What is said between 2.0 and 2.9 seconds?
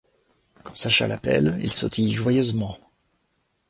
joyeusement.